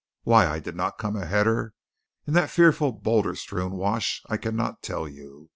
Why 0.23 0.47
I 0.47 0.57
did 0.57 0.75
not 0.75 0.97
come 0.97 1.15
a 1.15 1.27
header 1.27 1.75
in 2.25 2.33
that 2.33 2.49
fearful, 2.49 2.91
boulder 2.91 3.35
strewn 3.35 3.73
wash 3.73 4.23
I 4.27 4.37
cannot 4.37 4.81
tell 4.81 5.07
you. 5.07 5.49